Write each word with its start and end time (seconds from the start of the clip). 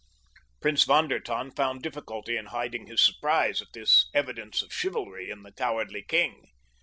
Prince 0.61 0.83
von 0.83 1.07
der 1.09 1.19
Tann 1.21 1.51
found 1.51 1.83
difficulty 1.83 2.35
in 2.35 2.47
hiding 2.47 2.87
his 2.87 3.01
surprise 3.05 3.61
at 3.61 3.67
this 3.75 4.09
evidence 4.15 4.63
of 4.63 4.73
chivalry 4.73 5.29
in 5.29 5.43
the 5.43 5.51
cowardly 5.51 6.01
king. 6.01 6.47